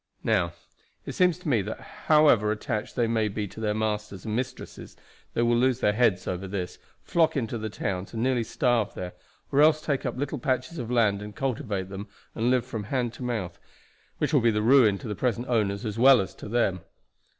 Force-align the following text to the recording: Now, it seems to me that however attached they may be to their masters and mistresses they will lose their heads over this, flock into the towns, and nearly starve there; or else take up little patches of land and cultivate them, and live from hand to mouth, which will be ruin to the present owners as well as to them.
Now, 0.23 0.53
it 1.05 1.11
seems 1.13 1.37
to 1.37 1.47
me 1.47 1.61
that 1.61 1.79
however 2.09 2.51
attached 2.51 2.95
they 2.95 3.05
may 3.05 3.27
be 3.27 3.47
to 3.47 3.59
their 3.59 3.75
masters 3.75 4.25
and 4.25 4.35
mistresses 4.35 4.97
they 5.35 5.43
will 5.43 5.55
lose 5.55 5.79
their 5.79 5.93
heads 5.93 6.27
over 6.27 6.47
this, 6.47 6.79
flock 7.03 7.37
into 7.37 7.59
the 7.59 7.69
towns, 7.69 8.11
and 8.11 8.23
nearly 8.23 8.43
starve 8.43 8.95
there; 8.95 9.13
or 9.51 9.61
else 9.61 9.79
take 9.79 10.03
up 10.03 10.17
little 10.17 10.39
patches 10.39 10.79
of 10.79 10.89
land 10.89 11.21
and 11.21 11.35
cultivate 11.35 11.89
them, 11.89 12.07
and 12.33 12.49
live 12.49 12.65
from 12.65 12.85
hand 12.85 13.13
to 13.13 13.21
mouth, 13.23 13.59
which 14.17 14.33
will 14.33 14.41
be 14.41 14.49
ruin 14.49 14.97
to 14.97 15.07
the 15.07 15.13
present 15.13 15.47
owners 15.47 15.85
as 15.85 15.99
well 15.99 16.19
as 16.19 16.33
to 16.33 16.49
them. 16.49 16.79